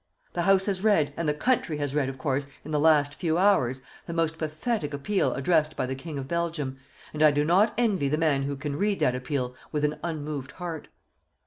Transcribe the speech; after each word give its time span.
The 0.33 0.41
House 0.41 0.65
has 0.65 0.83
read, 0.83 1.13
and 1.15 1.29
the 1.29 1.33
country 1.35 1.77
has 1.77 1.93
read, 1.93 2.09
of 2.09 2.17
course, 2.17 2.47
in 2.65 2.71
the 2.71 2.79
last 2.79 3.13
few 3.13 3.37
hours, 3.37 3.83
the 4.07 4.15
most 4.15 4.39
pathetic 4.39 4.95
appeal 4.95 5.31
addressed 5.35 5.77
by 5.77 5.85
the 5.85 5.93
King 5.93 6.17
of 6.17 6.27
Belgium, 6.27 6.79
and 7.13 7.21
I 7.21 7.29
do 7.29 7.45
not 7.45 7.75
envy 7.77 8.09
the 8.09 8.17
man 8.17 8.41
who 8.41 8.55
can 8.55 8.77
read 8.77 8.99
that 9.01 9.13
appeal 9.13 9.53
with 9.71 9.85
an 9.85 9.99
unmoved 10.03 10.53
heart. 10.53 10.87